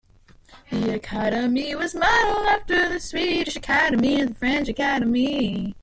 [0.71, 5.75] The Academy was modelled after the Swedish Academy and the French Academy.